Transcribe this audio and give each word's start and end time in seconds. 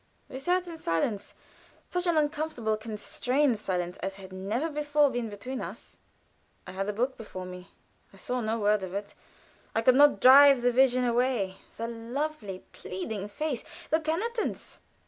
We 0.29 0.39
sat 0.39 0.65
in 0.67 0.79
silence 0.79 1.35
such 1.91 2.07
an 2.07 2.17
uncomfortable 2.17 2.75
constrained 2.75 3.59
silence, 3.59 3.97
as 3.99 4.15
had 4.15 4.33
never 4.33 4.67
before 4.71 5.11
been 5.11 5.29
between 5.29 5.61
us. 5.61 5.99
I 6.65 6.71
had 6.71 6.89
a 6.89 6.93
book 6.93 7.17
before 7.17 7.45
me. 7.45 7.69
I 8.11 8.17
saw 8.17 8.41
no 8.41 8.57
word 8.57 8.81
of 8.81 8.95
it. 8.95 9.13
I 9.75 9.83
could 9.83 9.93
not 9.93 10.19
drive 10.19 10.63
the 10.63 10.71
vision 10.71 11.05
away 11.05 11.57
the 11.77 11.87
lovely, 11.87 12.63
pleading 12.71 13.27
face, 13.27 13.63
the 13.91 13.99
penitence. 13.99 14.79